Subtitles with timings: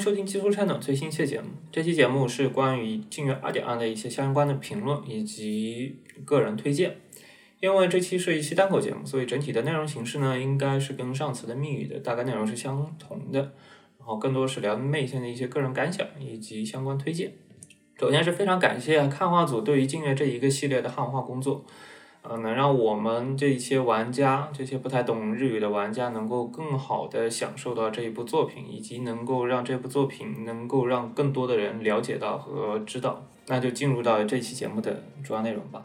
[0.00, 1.48] 收听基础 channel 最新一期节目。
[1.70, 6.96] 这期节目是关于劲乐二点二的一些相关的评论以及个人推荐。
[7.60, 13.40] 因为这期是一期单口节目，所以整体的内容形式呢，应该是跟上次的密语的大概内容是相同的。
[13.98, 17.34] 然后更多是聊妹线的一些个人感想以及相关推荐。
[17.98, 21.66] 首先是非常感谢汉化组对于劲乐这一个系列的汉化工作，
[22.22, 33.22] 呃，能让我们这些玩家，这些不太懂日语的玩家，能够更好的享受到这一部作品，以及能够让这部作品能够让更多的人了解到和知道。
[33.46, 35.84] 那就进入到这期节目的主要内容吧。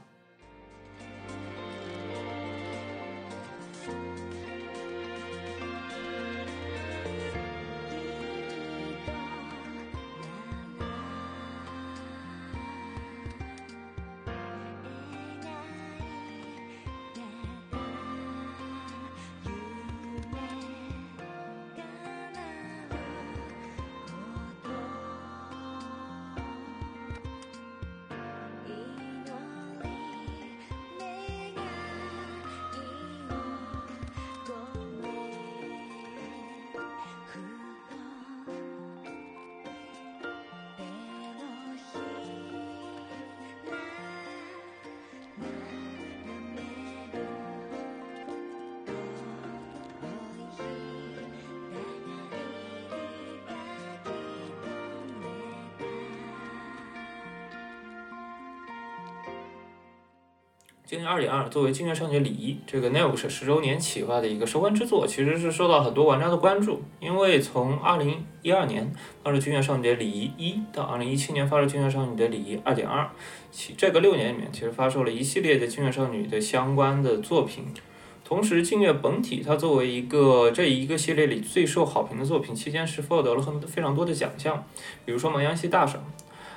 [60.87, 66.79] 今年二点二作为《劲乐少女礼仪》这个 Neox 十周年企划的一个收官之作，其实是受到很多玩家的关注。
[66.99, 73.01] 因为从二零一二年发售《劲乐少女的礼仪一》到二零一七年发售《劲乐少女的礼仪二点二》，
[73.51, 77.65] 其这个六年里面，其实发售了一系列的劲乐少女的相关的作品。
[78.23, 84.63] 同时，劲乐本体它作为一个这一个系列里最受好评的作品，期间是获得了很非常多的奖项，
[85.03, 86.03] 比如说蒙羊系大赏。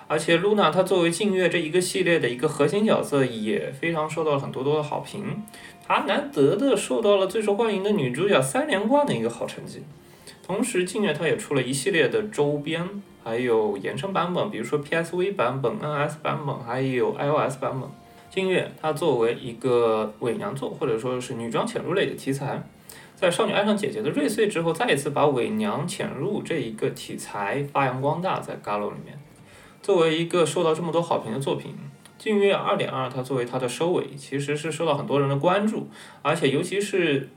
[0.09, 5.43] 而且露娜她作为静月这一个系列的一个核心角色，也非常受到了很多多的好评。
[5.87, 9.83] 她难得的受到了最受欢迎的女主角三连冠的一个好成绩。
[10.43, 12.89] 同时，劲乐它也出了一系列的周边，
[13.23, 17.91] 还有延伸版本，比如说 PSV 版本、NS 版本，还有 iOS 版本。
[18.31, 22.63] 劲乐它作为一个伪娘作或者说是女装潜入类的题材，
[23.15, 29.19] 在《少女爱上姐姐》的瑞穗之后，再一次把伪娘潜入这一个题材发扬光大，在 Galo 里面。
[29.83, 31.73] 作为一个受到这么多好评的作品，
[32.23, 35.89] 《劲乐二点二》它作为它的收尾，其实是受到很多人的关注，
[36.23, 37.29] 而且尤其是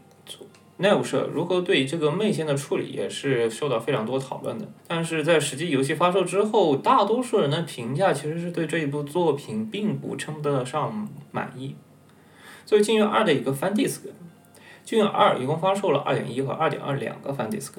[0.79, 4.68] Nev 社如何对这个魅线的处理，也是受到非常多讨论的。
[4.88, 11.75] 但是在实际游戏发售之后，大多数人的评价其实是对这一部作品并不称得上满意。
[12.66, 14.00] 作为《劲乐二》的一个 Fan Disc，
[14.84, 17.73] 《劲乐二》一共发售了二点一和二点二两个 Fan Disc。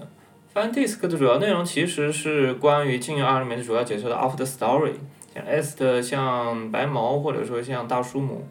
[0.55, 4.93] Fan Disc 的主要内容其实是关于《劲乐二》里面的主要角色的 After Story，
[5.35, 8.47] 像 Est 像白毛或者说像大叔母。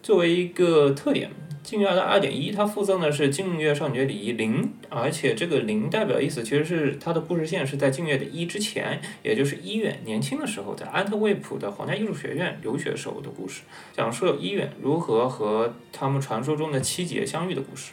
[0.00, 1.28] 作为一个特点，
[1.68, 13.62] 《镜月二》的二点一它附赠的是《镜月少女的礼仪零》，而且这个零代表意思其实是它的故事线是在劲乐的一之前，也就是一远年轻的时候在安特卫普的皇家艺术学院留学时候的故事，
[13.92, 17.90] 讲述了一远如何和他们传说中的七姐相遇的故事。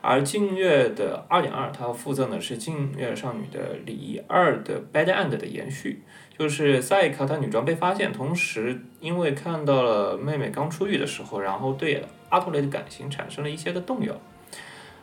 [0.00, 6.02] 而静月的二点二，它附赠的是静月少女的礼仪二的 Bad End 的延续，
[6.38, 14.14] 就是赛卡她女装被发现，同时因为看到了妹妹刚出狱的时候，然后对阿托雷的感情产生了一些的动摇。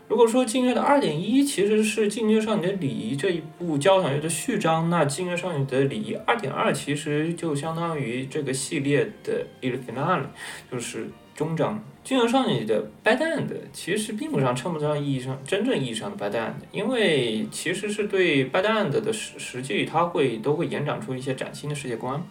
[0.07, 10.27] 如果说静月的二点一其实是静月少女的礼仪这一部交响乐的序章，那静月少女的礼仪二点二其实就相当于这个系列的 Il Finale，
[10.71, 11.83] 就是终章。
[12.03, 22.23] 劲乐少女的 Bad End 其实并不上称不上意义上真正意义上的 Bad End，因为其实是对 Bad End 的实实际，它会都会延展出一些崭新的世界观，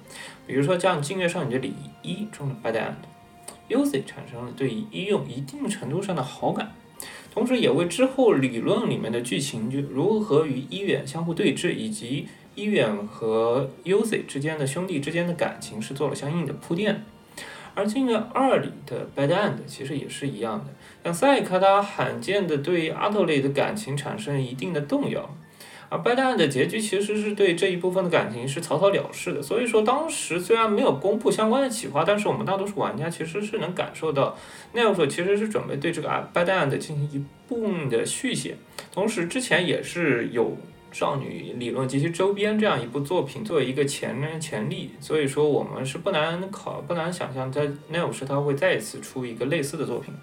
[0.46, 2.80] 比如说像劲乐少女的礼仪一中的 Bad
[3.68, 6.72] End，Uzi 产生了对医用一定程度上的好感。
[7.32, 17.04] 同时也为之后理论里面的剧情就如何与医院相互对峙，以及医院和 Uzi 之间的兄弟之间的感情是做了相应的铺垫。
[17.74, 20.72] 而《镜月二》里的 Bad End 其实也是一样的，
[21.02, 25.28] 像赛克他罕见的对阿托雷的感情产生一定的动摇。
[25.90, 34.36] 而 Bad End 的结局其实是对这一部分的感情是草草了事的，所以说当时虽然没有公布相关的企划，但是我们大多数玩家其实是能感受到
[34.72, 38.56] n e l 其实是准备对这个 Bad End 进行一部分的续写，
[38.92, 40.56] 同时之前也是有
[40.94, 50.14] 少女理论及其周边这样一部作品作为一个前前例，所以说我们是不难考不难想象在 n e l 他会再一次出一个类似的作品，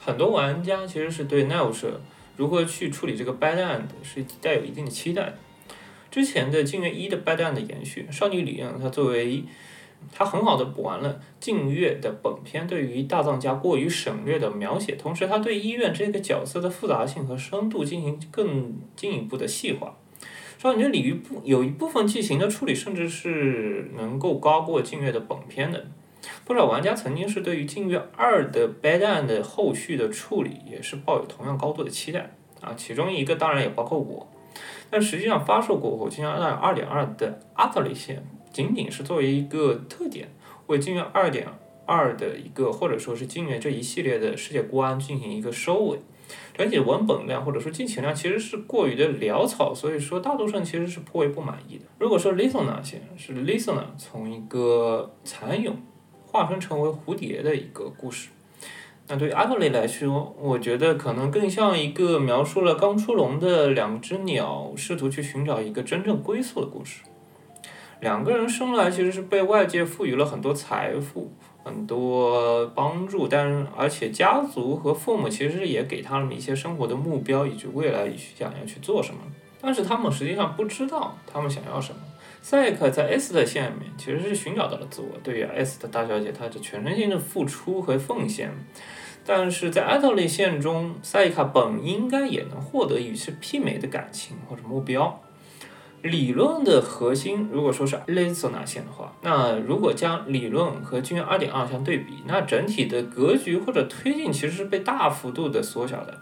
[0.00, 1.72] 很多玩家其实是对 n e l
[2.36, 5.34] 如何去处理这个 bad end 是带有一定的期待。
[6.12, 9.42] 之前的镜月一的 bad end 的延续，少女里面它作为
[10.12, 19.96] 它很好的补完了镜月的本片对于大藏家过于省略的描写，同时它对医院这个角色的复杂性和深度进行更进一步的细化。
[20.60, 25.86] 少女鲤鱼部有一部分剧情的处理，甚至是能够高过镜月的本片的。
[26.44, 34.30] 不少玩家曾经是对于《禁月二》的 Bad End 的后续的处理也是抱有同样高度的期待啊，其中一个当然也包括我。
[34.90, 38.22] 但实际上发售过后，《禁月二》二点二的阿特雷线
[38.52, 40.28] 仅仅是作为一个特点，
[40.66, 41.48] 为《禁月二点
[41.86, 46.00] 二》的一个或者说是《禁月》这一系列的世界观进行一个收尾。
[46.54, 51.84] 整体文本量或者说剧情量其实是过于的潦草，所以说大多数人其实是颇为不满意的。
[51.98, 55.76] 如果说 Listener 线是 Listener 从一个蚕蛹。
[56.32, 58.28] 化身成为蝴蝶的一个故事，
[59.08, 67.02] 那对于阿特雷来说，我觉得可能更像一个描述了刚出笼的两只鸟试图去寻找一个真正归宿的故事。
[68.00, 71.32] 两个人生来其实是被外界赋予了很多财富、
[71.62, 79.20] 很多帮助，但而且家族和父母其实也给他们一些生活的目标以及未来想要去做什么，
[79.60, 82.00] 但是他们实际上不知道他们想要什么。
[82.42, 88.50] 赛克在 S 的线里面其实是寻找到了自我，对于 S 的大小姐，她的全身心的付出和奉献。
[89.26, 95.20] 但是在艾特利线中，赛卡本应该也能获得与之媲美的感情或者目标。
[96.02, 106.18] 理论的核心，如果说是雷索纳线的话，那如果将理论和军二点二相对比，那整体的格局或者推进其实是被大幅度的缩小的。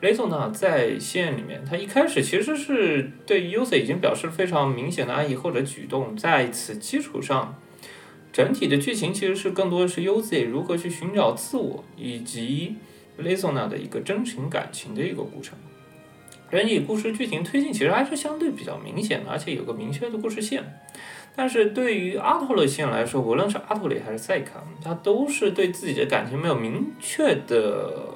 [0.00, 7.54] 雷总呢，在线里面，他一开始其实是对 user 已经表示非常明显的爱意或者举动，在此基础上，
[8.32, 12.76] 整体的剧情其实是更多的是 user 如何去寻找自我，以及
[13.16, 15.56] 雷总呢的一个真情感情的一个过程。
[16.52, 20.62] 整体故事剧情推进其实还是相对比较明显的，而且有个明确的故事线。
[21.34, 28.08] 但是对于阿托勒线来说，无论是阿托雷还是赛卡，他都是对自己的感情没有明确的。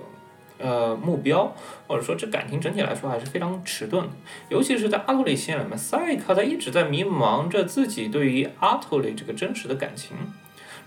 [0.58, 1.54] 呃，目标
[1.86, 4.08] 或者说这感情整体来说还是非常迟钝，
[4.48, 10.16] 尤其是在阿托勒线里面，赛卡他一直在迷茫着自己对于阿托勒这个真实的感情，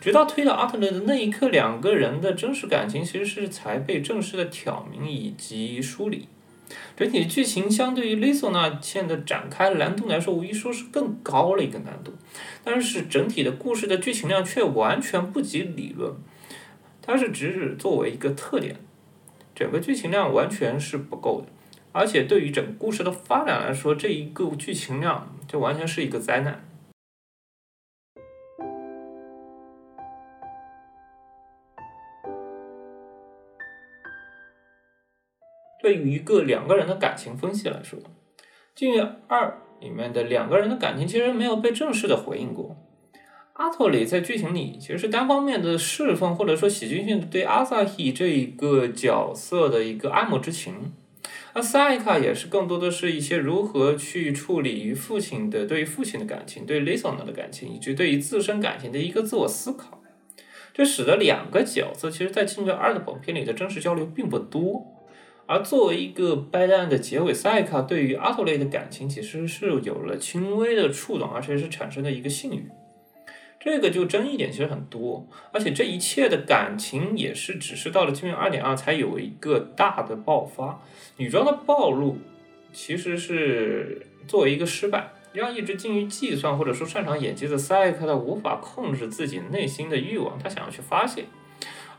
[0.02, 6.28] 直到推到阿托勒的那一刻，两个人的真实感情其实是才被正式的挑明以及梳理。
[6.96, 12.14] 整体剧情相对于 Liso 那线的展开难度来说，无疑说是更高了一个难度，
[12.64, 16.14] 但是整体的故事的剧情量却完全不及理论，
[17.02, 18.76] 它是只是作为一个特点。
[19.56, 21.48] 整个剧情量完全是不够的，
[21.92, 26.64] 而且对于整个故事的发展来说，这一个剧情量就完全是一个灾难。
[35.82, 38.00] 对于一个两个人的感情分析来说，
[38.76, 42.76] 《禁月二》里面的两个人的感情其实没有被正式的回应过。
[43.54, 50.94] 阿托里在剧情里其实是单方面的侍奉，或者说喜剧性对阿萨希这一个角色的一个爱慕之情，
[51.52, 60.02] 而赛卡也是更多的是一些如何去处理与父亲的对于父亲的感情，对 Lisa 的感情，以及对于自身感情的一个自我思考，
[60.74, 64.86] 这使得两个角色其实在《进月二》的本片里的真实交流并不多，
[65.52, 72.70] 而作为一个 bad end 的结尾，赛卡对于阿托雷的感情其实是有了轻微的触动，而且是产生了一个性欲。
[73.60, 80.80] 这个就争议点其实很多，而且这一切的感情也是只是到了《金月二点二》才有一个大的爆发。
[81.18, 82.20] 女装的暴露
[82.72, 91.26] 其实是作为一个失败，让一直精于计算或者说擅长演技的赛克他无法控制自己内心的欲望，他想要去发泄。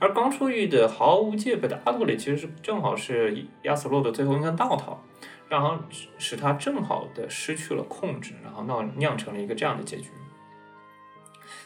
[0.00, 5.04] 而刚出狱的毫无戒备的阿托里其实是正好是亚斯洛的最后一根稻草，
[5.48, 5.78] 然后
[6.18, 10.08] 使他正好的失去了控制，然后闹酿成了一个这样的结局。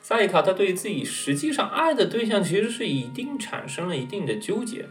[0.03, 4.87] 萨伊卡他对自己实际上爱的对象其实是已经产生了一定的纠结，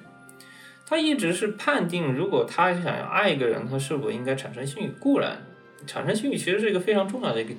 [0.88, 5.46] 他一直是判定，如果他想要爱一个人，他是否应该产生性欲，固然
[5.86, 7.54] 产生性欲其实是一个非常重要的一个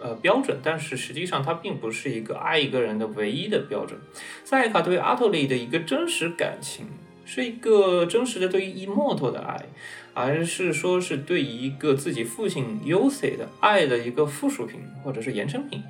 [0.00, 3.98] 呃标准，但是实际上它并不是一个爱一个人的唯一的标准。
[4.44, 6.86] 塞卡对阿托里的一个真实感情，
[7.24, 9.66] 是一个真实的对于伊莫托的爱，
[10.14, 15.82] 而是说是对于一个自己父亲 Uc 的爱的一个附属品或者是衍生品。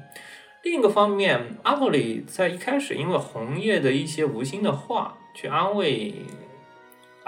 [0.62, 6.12] 另一个方面，阿托里在一开始因为红叶的一些无心的话去安慰。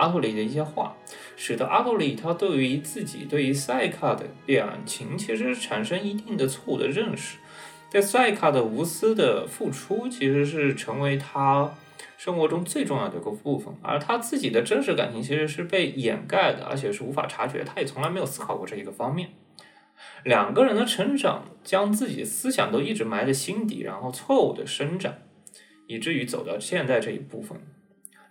[0.02, 0.96] 阿托里的一些话，
[1.36, 7.38] 使得阿托里他对于自己对于赛卡的感情其实产生一定的错误的认识，
[7.88, 11.72] 在赛卡的无私的付出其实是成为他
[12.18, 19.30] 生活中最重要的一个部分，而他自己的真实感情其实是被掩盖的，而且是无法察觉，他也从来没有思考过这一个方面。
[20.24, 25.14] 两个人的成长将自己的思想都一直埋在心底，然后错误的生长，
[25.86, 27.60] 以至于走到现在这一部分。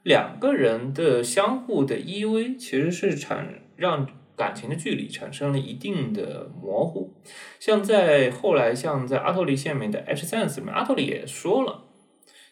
[0.03, 7.13] 两个人的相互的依偎，其实是产让感情的距离产生了一定的模糊。
[7.60, 11.84] 像在后来，像在阿托里下面的 H sense 里面，阿托里也说了，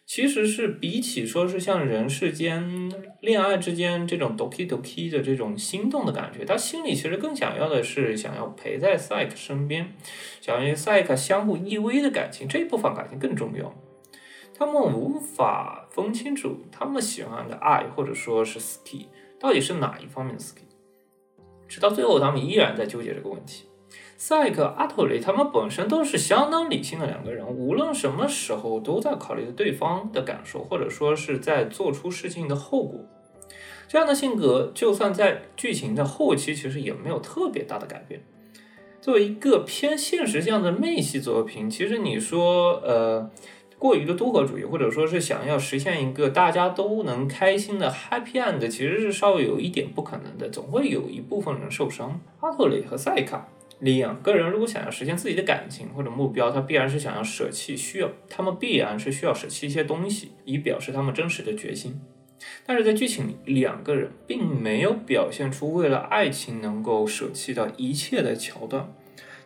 [0.05, 2.91] 其实是比起说是像人世间
[3.21, 9.95] 恋爱之间这种 doki doki 的这种心动的感觉，他心里其实更想要的是想要陪在赛克身边，
[10.39, 13.73] 想要赛克相互依偎的感情，这一部分感情更重要。
[14.59, 19.05] 他们无法分清楚他们喜欢的爱或者说是 ski
[19.39, 20.63] 到底是哪一方面的 ski，
[21.65, 23.69] 直到最后他们依然在纠结这个问题。
[24.17, 32.99] 赛克、阿托雷他们本身都是相当理性的两个人，无论什么时候都在考虑对方的感受，或者说是在做出事情的后果。
[33.87, 38.21] 这样的性格，就算在剧情的后期，其实也没有特别大的改变。
[38.99, 43.31] 作为一个偏现实向的妹系作品，其实你说，呃。
[43.79, 52.19] 过于的多核主义，或者说是想要实现一个大家都能开心的 happy end，其实是稍微有一点不可能的，总会有一部分人受伤。
[52.41, 53.47] 阿特雷和赛卡
[53.79, 62.01] 两个人如果想要实现自己的感情或者目标，他必然是想要舍弃，需要他们必然是需要舍弃一些东西，以表示他们真实的决心。
[62.65, 68.93] 但是在剧情里，两个人并没有表现出为了爱情能够舍弃掉一切的桥段，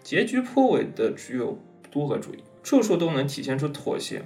[0.01, 1.59] 结局颇为的具有
[1.91, 2.39] 多核主义。
[2.63, 4.23] 处处都能体现出妥协，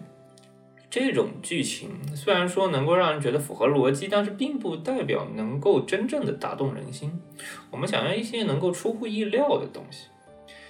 [0.89, 7.19] 这种剧情虽然说能够让人觉得符合逻辑，但是并不代表能够真正的打动人心。
[7.71, 10.07] 我们想要一些能够出乎意料的东西。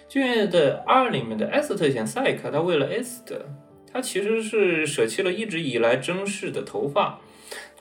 [0.07, 3.45] 剧院的二里面的 S 特线赛克，他为了 S 的，
[3.91, 7.19] 他其实是舍弃了一直以来珍视的头发。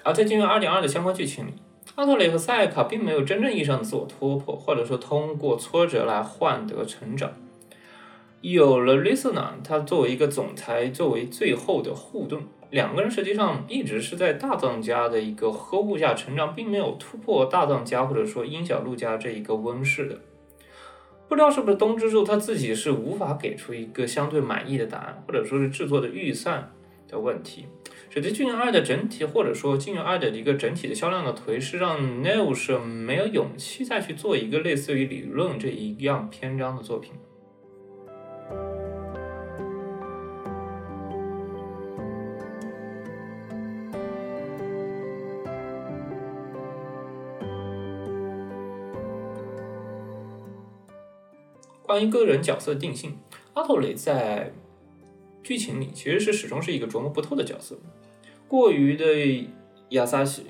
[0.03, 1.53] 而在进入二点二的相关剧情里，
[1.95, 7.33] 阿特雷和赛卡并没有真正意义上的自我突破，或者说通过挫折来换得成长。
[8.53, 20.21] 有了 Listener，他作为一个总裁，作为最后的护盾，两个人实际上一直是在大藏家的一个呵护下成长，并没有突破大藏家或者说殷小路家这一个温室的。
[21.29, 26.73] 不知道是不是东之助他自己是无法给出一个相对满意的答案，或者说是制作的预算
[27.09, 27.67] 的问题，
[28.11, 37.11] 使得《俊二》的整体或者说《俊二》的一个整体的销量的颓势，让 Neil 是没有勇气再去做一个类似于理论这一样篇章的作品。
[51.97, 53.17] 关于个人角色定性，
[53.55, 54.53] 阿托雷在
[55.43, 57.75] 剧情里其实是始终是一个琢磨不透的角色，
[58.47, 59.49] 过于的
[59.89, 60.45] 亚萨西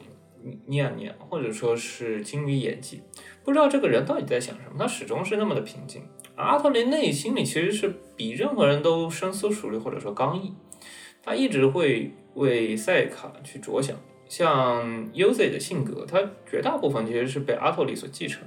[0.64, 3.00] 念念，或者说是精于演技，
[3.44, 4.74] 不知道这个人到底在想什么。
[4.76, 6.02] 他始终是那么的平静，
[6.34, 10.52] 阿托雷内心里其实是比任何人都深思熟虑，或者说刚毅。
[11.22, 13.96] 他一直会为赛卡去着想，
[14.28, 18.42] 像 Uzi 的性格，他绝大部分其实是被阿托里所继承。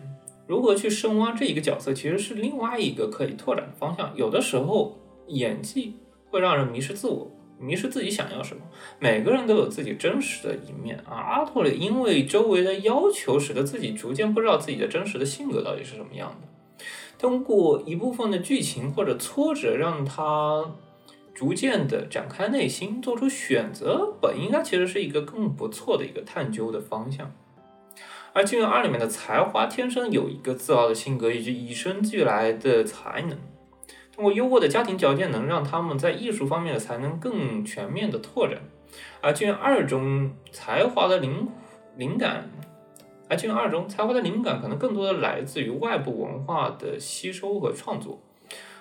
[0.49, 4.11] 如何去深挖这一个角色，其实是另外一个可以拓展的方向。
[4.15, 5.93] 有的时候，演技
[6.31, 8.63] 会让人迷失自我，迷失自己想要什么。
[8.97, 11.13] 每个人都有自己真实的一面啊。
[11.13, 16.83] 阿托里因为周围的要求，使得自己逐渐不知道自己的真实的性格到底是什么样的。
[17.19, 20.65] 通过一部分的剧情或者挫折，让他
[21.35, 24.15] 逐渐的展开内心，做出选择。
[24.19, 27.31] 本应该其实是一个更不错的一个探究的方向。
[28.33, 33.37] 而金元二里面的才华，天生有一个自傲的性格，以及与生俱来的才能。
[34.13, 38.59] 通过优渥的家庭条件，能让他们在艺术方面的才能更全面的拓展。
[39.21, 41.47] 而金元二中才华的灵
[41.95, 42.49] 灵感，
[43.29, 48.21] 而金元二中才华的灵感，可能更多的来自于外部文化的吸收和创作。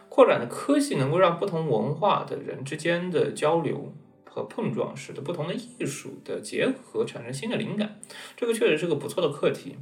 [0.08, 3.92] 扩展的科技能够让不同文化的人之间的交流
[4.38, 7.98] 和碰撞，使得不同的艺术的结合产生新的灵感。
[8.36, 9.76] 这个确实是个不错的课题。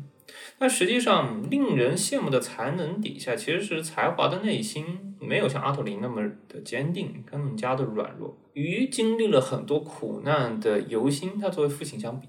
[0.59, 8.39] 但实际上，令人羡慕的才能底下，其实是才华的内心没有像阿托林那么的坚定，更加的软弱。
[8.55, 12.29] 与经历了很多苦难的尤辛，他作为父亲相比，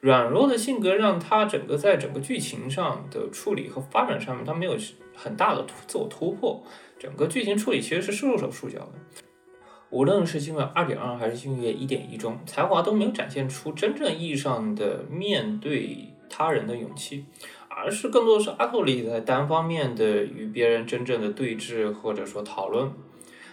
[0.00, 4.76] 软弱的性格让他整个在整个剧情上的处理和发展上面，他没有
[5.14, 6.64] 很大的自我突破。
[6.98, 8.92] 整个剧情处理其实是束手束脚的。
[9.90, 17.26] 无论是星月二点二还是星月一点一中，才华都没有展现出真正意义上的面对他人的勇气。
[17.72, 22.90] 而是更多的是阿托里在单方面的与别人真正的对峙或者说讨论。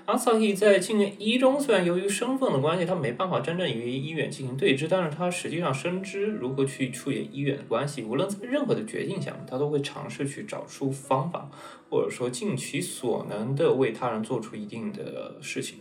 [0.06, 8.04] 阿萨希在镜月一中虽然由于身份的关系，他没办法真正与医院进行对峙，但是他实际上深知如何去处理医院的关系。
[8.04, 11.50] 无论在任何的决定下，他都会尝试去找出方法，
[11.90, 15.80] 或者说尽其所能的为他人做出一定的事情。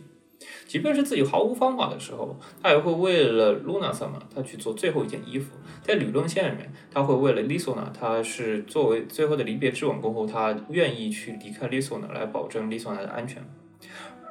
[0.67, 5.55] 即便是自己毫无方法的时候，他也会为了露娜萨玛，他去做最后一件衣服。
[5.81, 13.43] 在理论线里面，他会为了丽索娜，他是作为最后的离别之吻过后，他愿意去离开丽索娜来保证丽索娜的安全。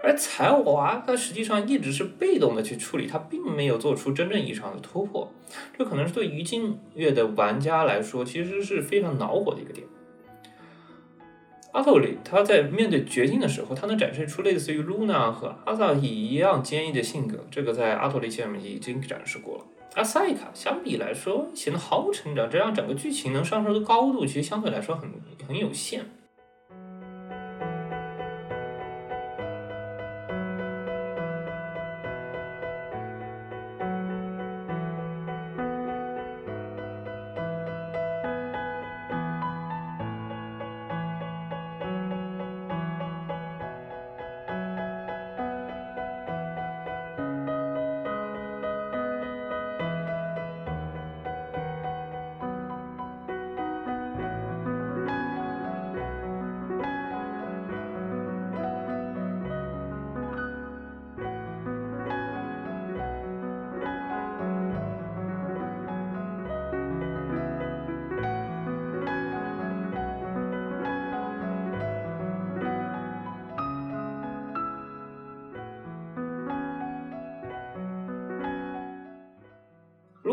[0.02, 5.32] 而才华，他实际上一直是被动的去处理，他并没有做出真正意义上的突破。
[5.76, 9.86] 这可能是对于金月的玩家来说，其实是非常恼火的一个点。
[11.72, 19.64] 阿托里他在面对绝境的时候，他能展示出类似于露娜和阿萨伊一样坚毅的性格，这个在阿托里前面已经展示过了。
[19.94, 25.10] 阿塞卡相比来说显得毫无成长，这让整个剧情能上升的高度其实相对来说很
[25.46, 26.04] 很有限。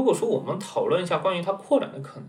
[0.03, 2.27] 如果说我们讨论一下关于它扩展的可能，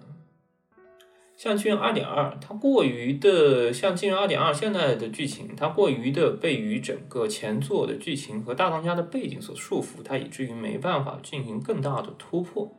[1.37, 12.73] 像《巨人二点二》，它过于的像《巨人二点二》现在的剧情，它过于的被于整个前作的剧情和大当家的背景所束缚，它以至于没办法进行更大的突破。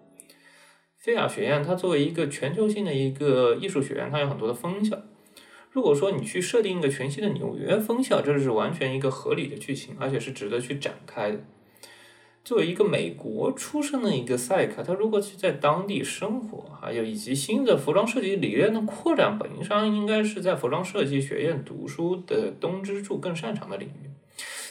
[0.97, 4.97] 菲亚学院它作为一个全球性的一个艺术学院，它有很多的分校。
[5.71, 11.41] 如果说你去设定一个全新的纽约分校，这是完全一个合理的剧情，而且是值得去展开的。
[12.45, 24.11] 作为一个美国出生的一个赛卡，他如果去在当地生活，还有以及新的服装设计理念的扩展，本质上应该是在服装设计学院读书的东之助更擅长的领域。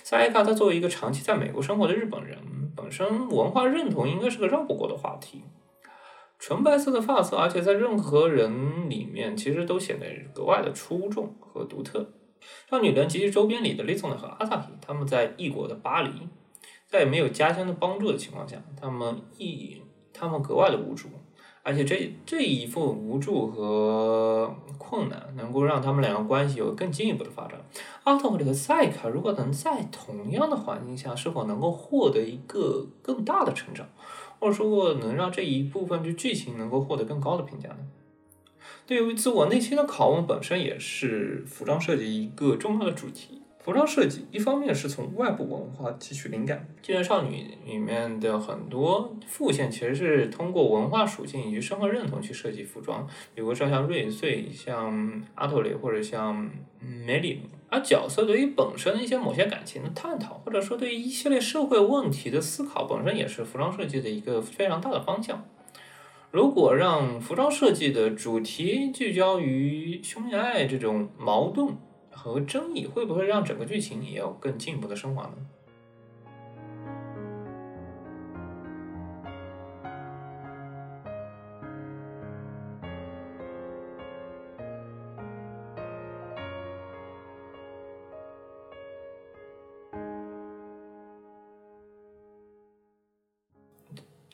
[0.04, 2.38] 赛卡他作为一个长期在美国生活的日本人，
[2.76, 5.42] 本身文化认同应该是个绕不过的话题。
[6.38, 12.08] 纯白色的发色，而且在任何人里面其实都显得格外的出众和独特。
[12.70, 16.10] 少女人及其周边里的利松和阿萨希，他们在异国的巴黎。
[16.94, 21.08] 在没有家乡的帮助的情况下，他们一他们格外的无助，
[21.64, 27.60] 而且这这一份无助和困难，能够让他们两个关系有更进一步的发展。
[28.04, 33.88] 阿特里和赛卡如果能在同样的环境下，是否能够获得一个更大的成长，
[34.38, 37.78] 或者说能让这一部分的剧情能够获得更高的评价呢？
[38.86, 43.40] 对于自我内心的拷问本身也是服装设计一个重要的主题。
[43.64, 65.42] 服装设计一方面是从外部文化汲取灵感，《金元少女》里面的很多副线其实是通过文化属性以及身份认同去设计服装，比如说像瑞穗、像阿托雷或者像梅里，而角色对于本身的一些某些感情的探讨，或者说对于一系列社会问题的思考，本身也是服装设计的一个非常大的方向。
[66.30, 71.78] 如果让服装设计的主题聚焦于兄妹爱这种矛盾，
[72.24, 75.34] 和争议会不会让整个剧情也有更进一步的升华呢？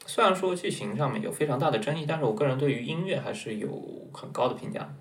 [0.07, 3.69] 虽然说剧情上面有非常大的争议，但是我个人对于音乐还是有
[4.13, 4.95] 很高的评价。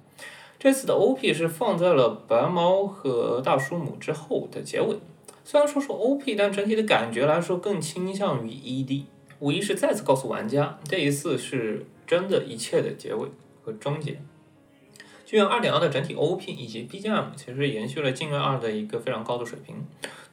[0.60, 4.98] 这次的 OP 是放在了白猫和大叔母之后的结尾，
[5.46, 9.06] 虽然说是 OP，但整体的感觉来说更倾向于 ED。
[9.40, 13.30] 无疑是再次告诉玩家，这一次是真的一切的结尾
[13.64, 14.12] 和终结。
[15.26, 19.76] 《镜月二点二》的整体 OP 以及 BGM 其实延续了《镜月二》的一个非常高的水平，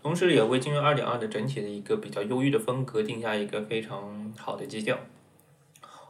[0.03, 4.99] 同时也为《镜月二点二》的整体的一个比较忧郁的风格定下一个非常好的基调。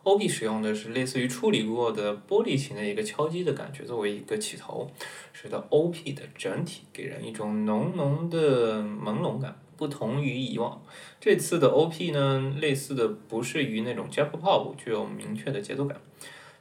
[0.06, 4.88] OP 使用的是类似于处理过的玻璃琴的一个敲击的感觉作为一个起头，
[5.32, 9.60] 使得 OP 的整体给人一种浓浓的朦胧感。
[9.76, 10.80] 不同于以往，
[11.20, 16.00] 这次的 OP 呢，类似的不是于那种 J-pop 具有明确的节奏感，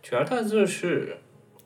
[0.02, 1.20] 取而代之的是。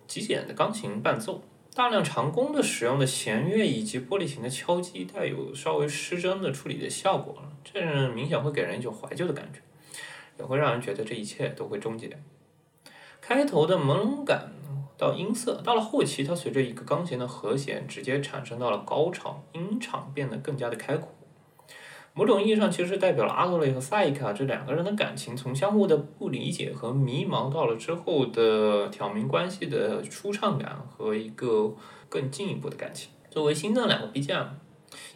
[0.08, 1.44] 极简的钢琴伴奏，
[1.76, 9.60] 大量长弓的使用的弦乐以及玻璃琴的敲击，带有稍微失真的处理的效果，这明显会给人一种怀旧的感觉，
[10.40, 12.18] 也会让人觉得这一切都会终结。
[13.22, 14.52] 开头的朦胧感
[14.98, 21.14] 到音色，到了后期，它随着一个钢琴的和弦直接产生到了高潮，音场变得更加的开阔。
[22.14, 31.74] 某种意义上，其实代表了阿托雷和赛卡这两个人的感情，从相互的不理解和迷茫，到了之后的挑明关系的舒畅感和一个
[32.10, 33.12] 更进一步的感情。
[33.30, 34.48] 作为新的两个 BGM，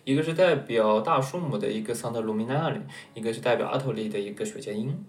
[0.05, 2.79] 一个是代表大树母的一个桑德鲁米纳里，
[3.15, 5.03] 一个是代表阿托利的一个雪茄音。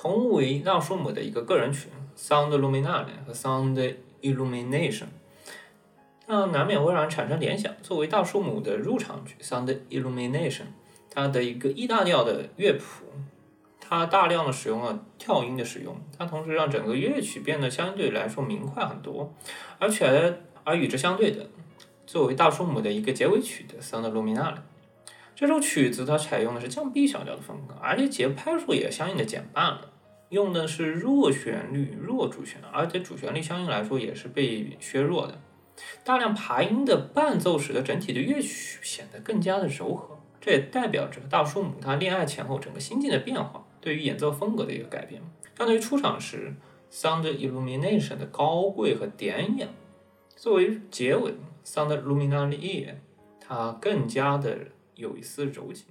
[0.00, 5.02] 同为大数母的一个个人曲《Sound Luminale》和《Sound Illumination》，
[6.28, 7.74] 那难免会让人产生联想。
[7.82, 10.50] 作为大数母的入场曲《Sound Illumination》，
[11.10, 13.06] 它的一个 E 大调的乐谱，
[13.80, 19.34] 它大量的使用了跳音的使用，它同时让整个乐曲变得相对来说明快很多。
[19.80, 21.48] 而且，而与之相对的，
[22.06, 24.54] 作为大数母的一个结尾曲的《Sound Luminale》。
[25.38, 29.92] 这首曲子它采用的是降 B 小调的风格，而且节拍数也相应的减半了，
[30.30, 35.38] 用的是弱旋律、弱主旋，而且主旋律相应来说也是被削弱的。
[36.02, 45.22] 大量爬音的伴奏使得整体的乐曲显得更加的柔和，这也代表着大树姆他恋爱前后整个心境的变化，对于演奏风格的一个改变。
[45.56, 46.52] 相对于出场时
[46.92, 49.68] 《Sound Illumination》的高贵和典雅，
[50.34, 51.30] 作为结尾
[51.64, 52.58] 《Sound Luminale》
[53.38, 54.58] 它更加的。
[54.98, 55.86] 有一丝柔情。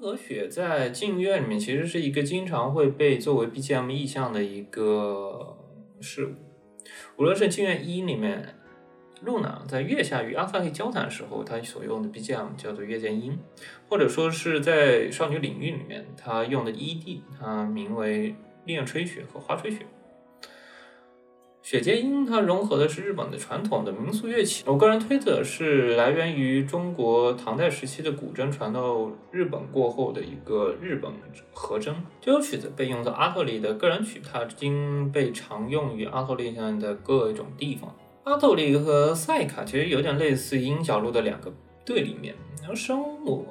[0.00, 5.58] 和雪在镜月里面其实是一个经常会被作为 BGM 意象的一个
[6.00, 6.30] 事物。
[7.18, 8.54] 无论是镜月一里面，
[9.20, 13.38] 露娜在月下与阿萨克交谈的时候，她所用的 BGM 叫做月见音，
[13.90, 18.34] 或者说是在少女领域里面，她用的 ED，它名为
[18.64, 19.80] 恋吹雪和花吹雪。
[21.70, 24.64] 雪茄音，它融合的是日本的传统的民俗乐器。
[24.66, 31.12] 我个人推测是来源于中国唐代时期的古筝传到日本过后的一个日本
[31.52, 31.94] 和筝。
[32.20, 37.94] 这首曲子被用作阿特里的个人曲，它经被常用于阿特里上的各种地方。
[38.24, 41.52] 阿特里和赛卡其实有点类似鹰角鹿的两个
[41.84, 42.34] 对立面。
[42.58, 43.46] 然后生物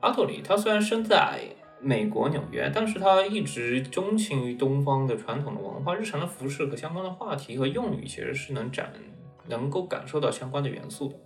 [0.00, 1.42] 阿特里，它虽然生在。
[1.82, 8.92] 美国纽约，但是他一直钟情于东方的传统的文化、日常的服饰和相关的话题和用语，其实是能展
[9.48, 11.16] 能够感受到相关的元素的。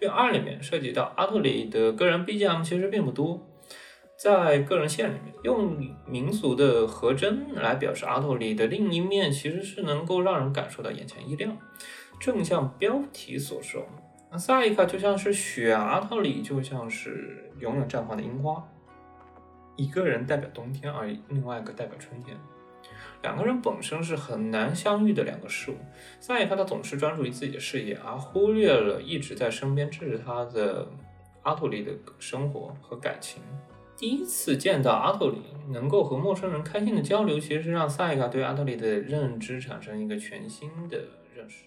[0.00, 3.44] 这二里面涉及到阿特里的个人 BGM 其实并不多，
[4.16, 11.56] 在个人线里面用民俗的和针来表示阿特里的另一面，其实是能够让人感受到眼前一亮。
[12.20, 13.84] 正像标题所说，
[14.30, 18.64] 那萨伊卡就像是雪，阿特里就像是永远绽放的樱花。
[19.76, 22.36] 一个人代表冬天，而另外一个代表春天。
[23.22, 25.76] 两个人本身是很难相遇的两个事物。
[26.20, 30.86] 萨伊卡他总是专注于自己的事业，而忽略了一直在身边支持他的
[31.42, 33.42] 阿托利的生活和感情。
[33.96, 35.38] 第一次见到阿托里，
[35.70, 40.98] 能够和陌生人开心的交流，其实是让萨伊卡对阿托里的认知产生一个全新的
[41.34, 41.64] 认识。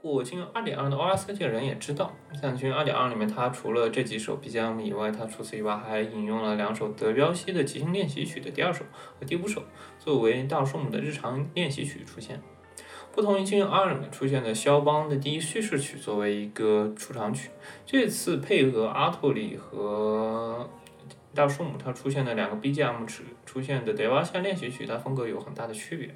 [0.00, 2.10] 过进入二点二的 OSK 这个人也知道，
[2.40, 8.84] 像进入二点二里面，他除了这几首 BGM 以外，他除此以外还引用了两首德彪西的即兴练习曲的第二首
[9.18, 9.62] 和第五首，
[9.98, 12.40] 作为大树木的日常练习曲出现。
[13.12, 17.50] 不同于进入二里面出现的肖邦的第一叙事曲作为一个出场曲，
[17.84, 20.70] 这次配合阿托里和
[21.34, 26.14] 大树木，它出现的两个 BGM 出出现的德彪西练习曲，它风格有很大的区别。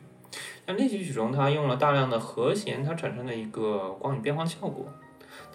[0.67, 4.87] 那练习曲中，它用了大量的和弦，它产生的一个光影变换效果。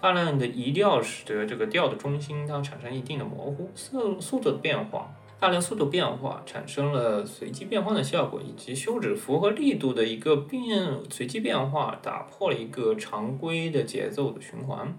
[0.00, 14.96] 大量的移调使得这个调的中心它产生一定的模糊，速速度的变化，大量速度变化产生了随机变换的效果，以及休止符和力度的一个变随机变化，打破了一个常规的节奏的循环。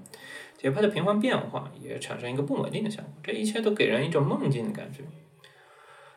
[0.58, 3.12] 节拍的频繁变化也产生一个不稳定的效果。
[3.24, 5.04] 这一切都给人一种梦境的感觉。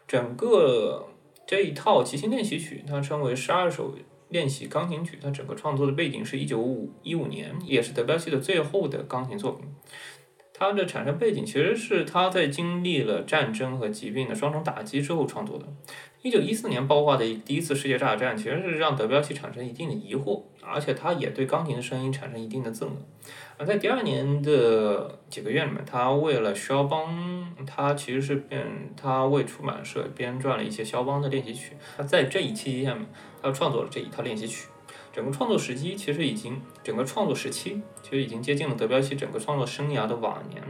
[0.06, 1.08] 整个。
[1.46, 3.94] 这一套即兴练习曲，它称为十二首
[4.28, 5.18] 练习钢琴曲。
[5.22, 9.66] 它整个创作的背景是一九五一五年，也是德彪西的最后的钢琴作品。
[10.52, 15.66] 它的产生背景其实是他在经历了战争和疾病的双重打击之后创作的。
[16.24, 22.96] 一九一四年爆发的第一次世界大战，其实是让德彪西产生一定的疑惑，而且他也对钢琴的声音产生一定的憎恶。
[23.58, 31.72] 而在第二年的几个月里面，他为了肖邦，他其实是编，他为出版社编撰了一些肖邦的练习曲。
[31.98, 33.06] 他在这一期间，
[33.42, 34.68] 他创作了这一套练习曲。
[35.12, 40.62] 整个创作时期其实已经，整个创作时期其实已经接近了德彪西整个创作生涯的晚年。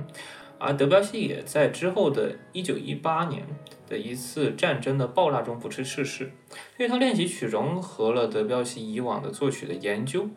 [0.58, 3.46] 而德彪西也在之后的一九一八年
[3.88, 6.32] 的一次战争的爆炸中不治逝世。
[6.78, 10.28] 这套练习曲融合了德彪西以往的作曲的研究，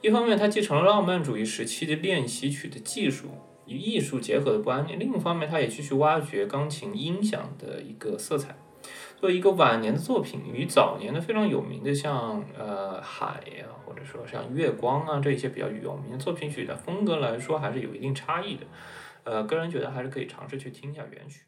[0.00, 3.28] 一方面他继承了浪漫主义时期的练习曲的技术，
[3.66, 8.56] 与艺术结合的观念，另一方面，他也继续挖掘钢琴音响的一个色彩。
[9.16, 18.66] 作为一个晚年的作品，与早年的非常有名的像呃海呀，或者说像月光啊这些比较有名的作品曲的风格来说，还是有一定差异的。
[19.24, 21.44] 呃，个人觉得还是可以尝试去听一下原曲。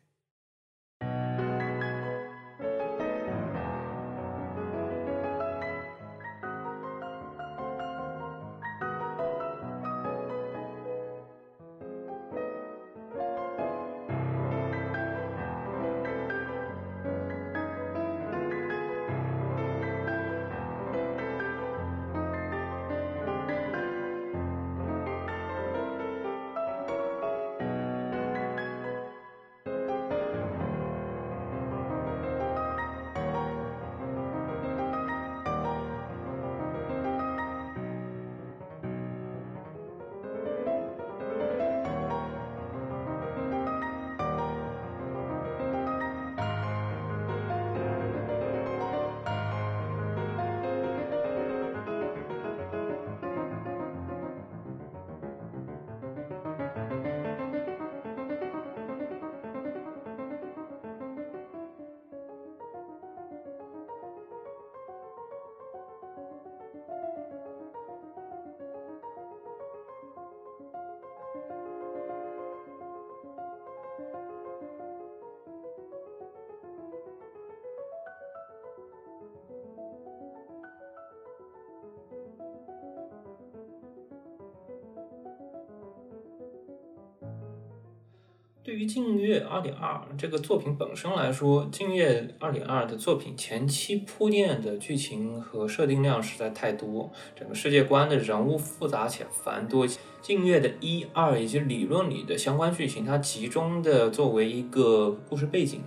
[88.64, 99.86] 对于静月二点二这个作品本身来说，静月二点二的作品前期铺垫的剧情和设定量实在太多，整个世界观的人物复杂且繁多。
[100.22, 105.82] 静月的一二以及理论里的相关剧情，它集中的作为一个故事背景，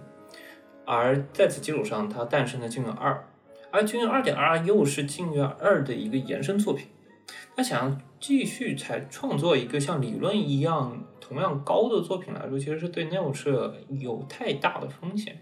[0.85, 3.27] 而在此基础上，它诞生了静月二，
[3.71, 6.85] 而静月二点二又是静月二的一个延伸作品。
[7.55, 11.03] 他想要继续才创作一个像理论一样。
[11.27, 15.37] 同样高的作品来说，其实是对内务社有太大的风险。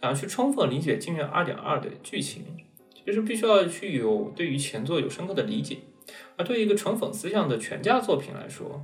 [0.00, 2.44] 然后去充分理解《镜月二点二》的剧情，
[2.94, 5.78] 其实必须要去有对于前作有深刻的理解。
[6.36, 8.82] 而对于一个纯粉丝向的全家作品来说，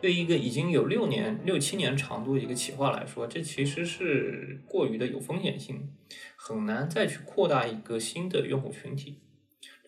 [0.00, 5.88] 对于一个已经有六年、六七年长度的一个企划来说，这其实是过于的有风险性，
[6.36, 9.20] 很难再去扩大一个新的用户群体。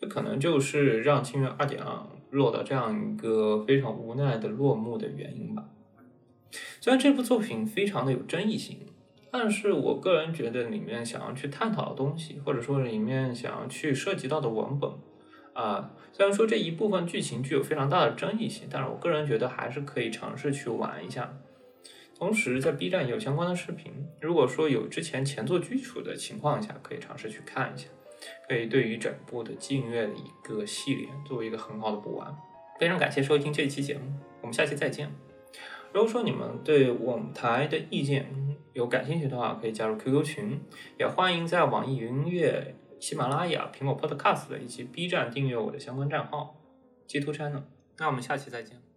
[0.01, 1.95] 这可能就是让《镜月二点二》。
[2.33, 5.67] 落到这样一个非常无奈的落幕的原因吧。
[6.81, 8.81] 虽然这部作品非常的有争议性，
[9.31, 14.91] 但是我个人觉得里面想要去探讨的东西，或者说里面想要去涉及到的文本，
[15.53, 21.39] 啊，虽然说这一部分剧情具有非常大的争议性，但是我个人觉得还是可以尝试去玩一下。
[22.19, 27.89] 同时，在 B 站也有相关的视频，如果说有之前前作基础的情况下，可以尝试去看一下。
[28.49, 32.37] 可以对于整部的静乐的一个系列作为一个很好的补完。
[32.79, 34.01] 非常感谢收听这一期节目，
[34.41, 35.11] 我们下期再见。
[35.93, 38.27] 如果说你们对我们台的意见
[38.73, 40.61] 有感兴趣的话，可以加入 QQ 群，
[40.99, 46.57] 也欢迎在网易云音乐、喜马拉雅、苹果 Podcast 以及 B 站订阅我的相关账号，
[47.07, 47.63] 截图 channel。
[47.99, 48.92] 那我们下期再见。